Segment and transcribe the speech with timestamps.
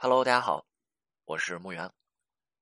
[0.00, 0.64] Hello，大家好，
[1.24, 1.90] 我是木源，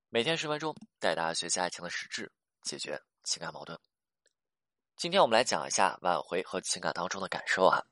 [0.08, 3.78] 每天十分钟带大家学习爱情的实质，解决情感矛盾。
[4.96, 7.82] 今天我们来讲一下挽回和情感当中的感受啊。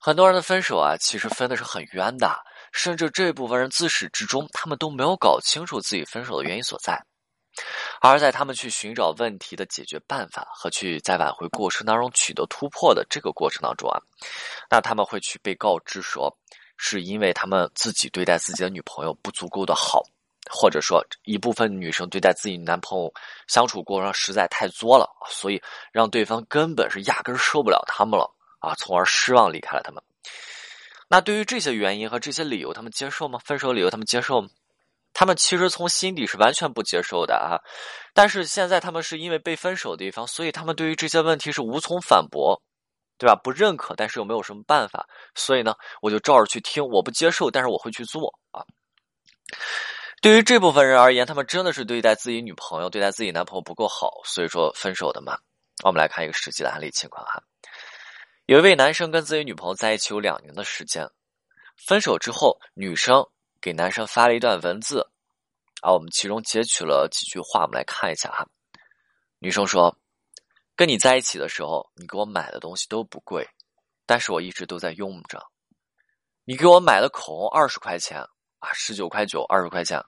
[0.00, 7.04] 很多人的分手啊，其实分的是很冤的，甚至这部分人自始至终他们都没有搞清楚自己分手的原因所在，
[8.00, 13.98] 而在他们去寻找问题的解决办法和去在挽回过程当中取得突破的这个过程当中啊，
[14.70, 16.38] 那他们会去被告知说。
[16.76, 20.02] 是因为他们自己对待自己的女朋友不足够的好，
[20.50, 23.12] 或者说一部分女生对待自己男朋友
[23.46, 30.02] 相处过程实在太作了，所以让对方根本是压根受不了他们了啊，从而失望离开了他们。
[31.08, 33.38] 那对于这些原因和这些理由，他们接受吗？
[33.44, 34.48] 分手理由他们接受吗？
[35.12, 37.60] 他们其实从心底是完全不接受的啊。
[38.12, 42.60] 但是现在他们是因为被分手的一方，所以他们对于这些问题是无从反驳。
[43.16, 43.34] 对吧？
[43.36, 46.84] 不认可，但是又没有什么办法，所以呢，我就照着去听。
[46.84, 48.64] 我不接受，但是我会去做啊。
[50.20, 55.38] 对于这部分人而言，他们真的是对待自己女朋友、对待自己男朋友不够好，所以说分手的嘛。
[55.84, 57.42] 我们来看一个实际的案例情况哈。
[58.46, 61.08] 有一位男生跟自己女朋友在一起有两年的时间，
[61.76, 63.24] 分手之后，女生
[63.60, 65.06] 给男生发了一段文字，
[65.82, 68.46] 啊，我们其中截取了几句话，我们来看一下哈。
[69.38, 69.96] 女生说。
[70.76, 73.48] 跟你在一起的时候，你给我买的东西都不贵，
[74.06, 75.40] 但是我一直都在用着。
[76.44, 78.20] 你给我买的口红二十块钱
[78.58, 80.02] 啊，十九块九，二十块钱。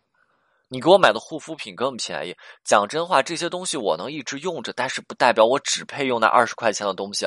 [0.69, 2.37] 你给我买的护肤品更便宜。
[2.65, 7.25] 讲真话，这些东西我能一直用着，但是不代表我只配用那二十块钱的东西。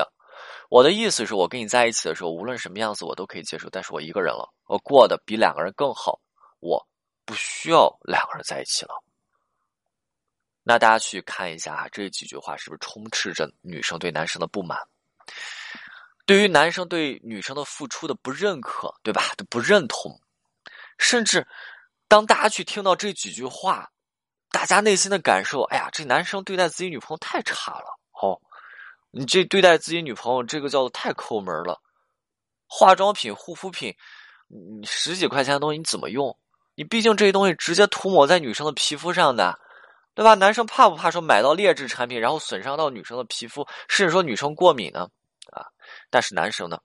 [0.68, 6.20] 我的意思是我跟你在一起的时候，无论什么样子我都可以接受，但是我一个人了，我过得比两个人更好，
[6.60, 6.86] 我
[7.24, 8.92] 不需要两个人在一起了。
[10.62, 14.78] 那大家去看一下啊这几句话是不是充斥着女生对男生的不满？
[16.26, 19.32] 对于男生对女生的付出的不认可，对吧？
[19.36, 20.20] 都不认同，
[20.98, 21.46] 甚至
[22.06, 23.90] 当大家去听到这几句话，
[24.52, 28.40] 大家内心的感受，哎呀，这男生对待自己女朋友太差了哦！
[29.10, 31.80] 你这对待自己女朋友，这个叫做太抠门了。
[32.68, 33.96] 化妆品、护肤品，
[34.46, 36.38] 你十几块钱的东西你怎么用？
[36.76, 39.58] 你毕竟这些东西直接涂抹在女生的皮肤上的。
[40.20, 40.34] 对吧？
[40.34, 45.08] 男生怕不怕说买到劣质产品，然后损伤到女生的皮肤，甚至说女生过敏呢？
[45.50, 45.64] 啊！
[46.10, 46.78] 但是男生呢，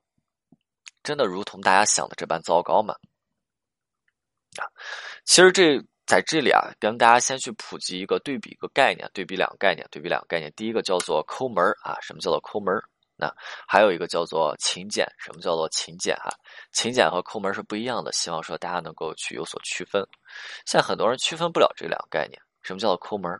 [1.03, 2.95] 真的如同大家想的这般糟糕吗？
[4.55, 4.63] 啊！
[5.25, 10.49] 其实这在这里啊，跟大家先去普及一个对比一个概念，对比两个概念，对比两个概念。
[10.55, 12.73] 第一个叫做抠门啊，什么叫做抠门
[13.17, 13.29] 那
[13.67, 16.31] 还有一个叫做勤俭，什么叫做勤俭啊？
[16.71, 20.01] 勤俭和抠门是不一样的，希望说大家能够去有所区分。
[20.65, 22.41] 现在很多人区分不了这两个概念。
[22.65, 23.39] 什么叫做抠门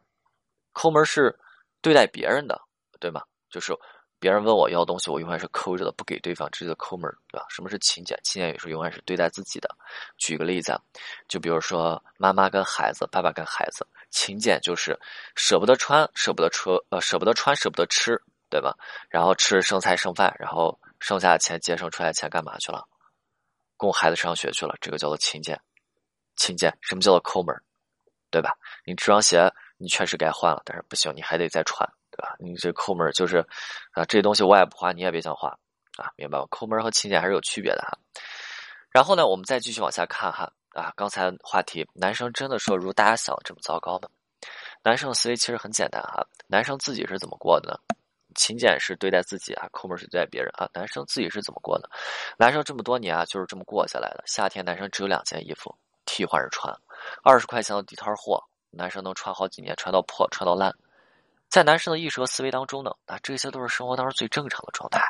[0.72, 1.36] 抠门是
[1.82, 2.62] 对待别人的，
[3.00, 3.24] 对吗？
[3.50, 3.74] 就是
[4.20, 7.46] 别人问我要东西，我永远是抠着的，不给对方，这叫抠门对吧？
[7.50, 8.20] 什么是勤俭？
[8.24, 9.70] 勤俭也是永远是对待自己的。
[10.18, 10.80] 举个例子啊，
[11.28, 14.98] 就比如说妈妈跟孩子，爸爸跟孩子，勤俭就是
[15.36, 18.78] 舍不得穿，舍不得吃，呃，舍不得穿，舍不得吃，对吧？
[19.10, 22.88] 然后吃剩菜剩饭，然后剩下的钱节省出来的钱干嘛去了？
[23.78, 25.60] 供孩子上学去了，这个叫做勤俭。
[26.36, 27.56] 勤俭，什么叫做抠门
[28.36, 28.52] 对吧？
[28.84, 32.36] 你这双鞋你确实该换了，但是不行，你还得再穿，对吧？
[32.38, 33.38] 你这抠门就是
[33.94, 35.48] 啊，这东西我也不花，你也别想花
[35.96, 36.46] 啊，明白吗？
[36.50, 37.98] 抠门和勤俭还是有区别的哈。
[38.92, 44.10] 然后呢，我们再继续往下看哈啊，刚才话题，男生真的说如大家想的这么糟糕吗？
[44.84, 47.96] 男生的思维其实很简单哈，男生自己是怎么过的呢？
[48.36, 50.68] 勤俭是对待自己啊，抠门是对待别人啊。
[50.74, 51.90] 男生自己是怎么过的？
[52.38, 54.22] 男生这么多年啊，就是这么过下来的。
[54.28, 55.74] 夏天男生只有两件衣服。
[56.08, 56.72] 替换着穿，
[57.24, 60.76] 二十块钱的地摊货，男生能穿好几年，穿到破，穿到烂。
[61.48, 65.02] 在男生的意识和思维当中呢，啊，这些都是生活当中最正常的状态，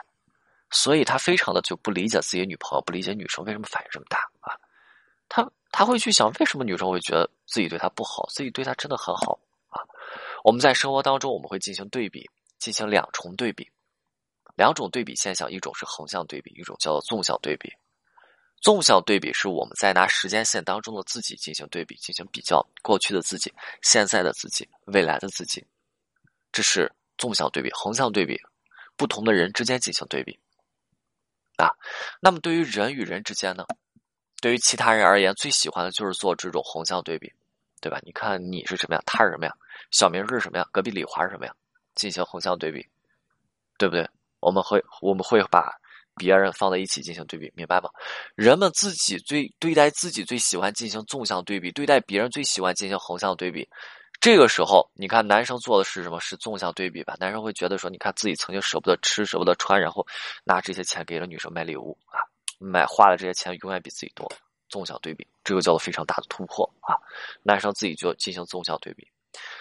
[0.70, 4.54] 所以他非常的就不理解自己女朋友，不理解女生为什么反应这么大啊。
[5.28, 9.40] 他他会去想，为什么女生会觉得自己对他不好，自己对他真的很好
[9.70, 9.82] 啊？
[10.44, 12.30] 我们在生活当中，我们会进行对比，
[12.60, 13.68] 进行两重对比，
[14.56, 17.74] 两种对比现象，一种是横向对比，一种叫做纵向对比。
[18.62, 23.53] 纵向对比是我们在拿时间线当中的自己进行对比，进行比较过去的自己、
[23.84, 25.64] 现在的自己、未来的自己，
[26.52, 27.72] 这是纵向对比。
[27.74, 28.41] 横向对比，
[28.96, 30.40] 不同的人之间进行对比。
[31.58, 31.70] 啊，
[32.20, 33.66] 那么对于人与人之间呢？
[34.41, 37.32] 对于其他人而言，最喜欢的就是做这种横向对比，
[37.79, 38.00] 对吧？
[38.03, 39.56] 你看你是什么样，他是什么样，
[39.91, 41.56] 小明是什么样，隔壁李华是什么样，
[41.94, 42.84] 进行横向对比，
[43.78, 44.09] 对不对？
[44.40, 45.72] 我们会我们会把。
[46.16, 47.90] 别人放在一起进行对比，明白吗？
[48.35, 53.67] 人们自己最对待自己最喜欢进行纵向对比，对待别人最喜欢进行横向对比。
[54.22, 56.20] 这个时候，你看男生做的是什么？
[56.20, 57.16] 是纵向对比吧？
[57.20, 60.06] 男生会觉得说，你看自己曾经舍不得吃，舍不得穿，然后
[60.44, 62.23] 拿这些钱给了女生买礼物啊，
[62.58, 64.32] 买花的这些钱永远比自己多。
[64.67, 66.97] 纵向对比，这个叫做非常大的突破啊！
[67.44, 69.08] 男生自己就进行纵向对比，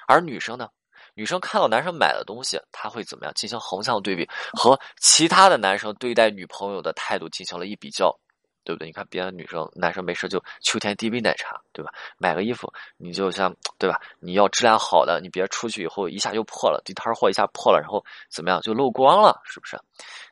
[0.09, 0.67] 而女生呢，
[1.15, 3.33] 女生看到男生买的东西，他会怎么样？
[3.35, 8.19] 进行横向对比，和其他的男生对待女朋友的态度进行了一比较。
[8.67, 8.87] 对不对？
[8.87, 11.93] 你看别的女生、男生没事就秋天第一杯奶茶，对吧？
[12.17, 14.01] 买个衣服，你就像对吧？
[14.21, 19.79] 你要质量好的，你别出去以后一下就破了，地摊货一下破了，然后怎么样就漏光了，是不是？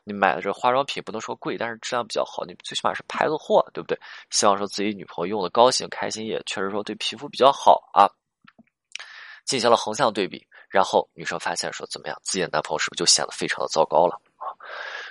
[0.03, 3.95] 你买的这化妆品不能说贵，但是质量比较好，你最起码是牌子货，对不对？
[4.31, 8.09] 希望说自己女朋友用的高兴开心，也确实说对皮肤比较好啊。
[9.45, 14.19] 进行了横向对比，然后女生发现说怎么样，自己的男朋友是不是就显得非常的糟糕了？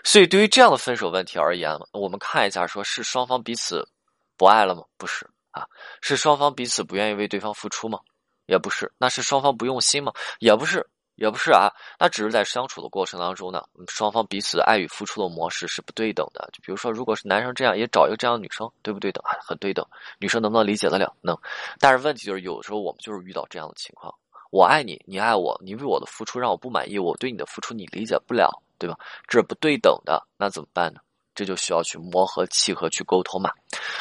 [0.03, 3.89] 所以，对于这样的分手问题而言，我们看一下，说是双方彼此
[4.37, 4.83] 不爱了吗？
[4.97, 5.65] 不是啊，
[6.01, 8.01] 是双方彼此不愿意为对方付出吗？
[8.47, 10.13] 也不是，那是双方不用心吗？
[10.41, 16.51] 也不是，也不是啊，那只是在相处的过程当中呢，双方彼此爱与付出的模式是不对等的。
[16.53, 19.39] 就比如说，如果是男生这样，也找一个这样的女生，对不对等啊？
[19.47, 19.87] 很对等，
[20.19, 21.15] 女生能不能理解得了？
[21.21, 21.39] 能。
[21.79, 24.13] 但是问题就是，有的时候我们就是遇到这样的情况：
[24.53, 28.63] 我爱你，你爱我，你为我的付出让我不满意，我对你的付出你理解不了。
[28.79, 28.99] 对吧？
[29.29, 30.99] 这是不对等的，那怎么办呢？
[31.37, 33.49] 这就需要去磨合、契合、去沟通嘛。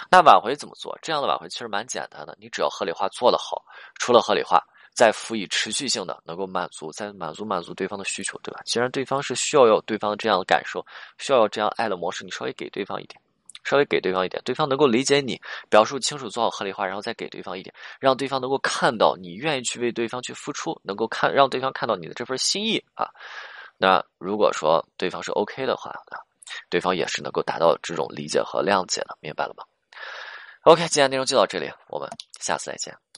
[0.09, 0.97] 那挽回怎么做？
[1.03, 3.63] 这样的挽回其实蛮简单的，你只要合理化做得好，
[3.99, 4.59] 除了合理化，
[4.95, 8.61] 再辅以持续性的，能够满足，再满足满足对方的需求，对吧？
[8.65, 10.83] 既然对方是需要有对方这样的感受，
[11.19, 13.21] 需要有这样爱的模式，你稍微给对方一点，
[13.63, 23.09] 稍微给对方一点，对方能够理解你，表述清楚，做好合理化，然后再给对方一点，让对方能够看到你愿意去为对方去付出，能够看让对方看到你的这份心意啊。
[23.77, 25.93] 那如果说对方是 OK 的话，
[26.69, 29.63] 对方也是能够达到这种理解和谅解的，明白了吗
[30.63, 32.09] ？OK，今天内容就到这里，我们
[32.39, 33.10] 下次再见。